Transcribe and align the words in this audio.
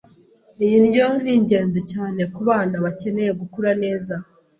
Iyi 0.63 0.77
ndyo 0.85 1.05
ni 1.21 1.31
ingenzi 1.37 1.79
cyane 1.91 2.21
ku 2.33 2.39
bana 2.47 2.75
bakeneye 2.85 3.31
gukura 3.41 3.71
neza 3.83 4.13